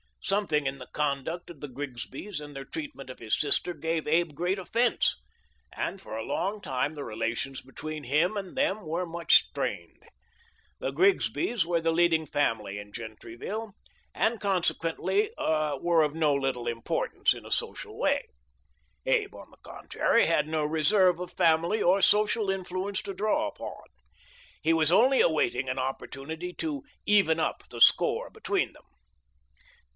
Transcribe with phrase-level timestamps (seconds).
[0.23, 4.33] Something in the conduct of the Grigsbys and their treatment of his sister gave Abe
[4.33, 5.15] great offense,
[5.73, 10.07] and for a long time the rela tions between him and them were much strained.
[10.79, 13.73] The Grigsbys were the leading family in Gentryville,
[14.15, 18.23] and consequently were of no little importance in a social way.
[19.05, 23.83] Abe, on the contrary, had no reserve of family or social influence to draw upon.
[24.61, 28.85] He was only awaiting an opportunity to" even up" the score between them.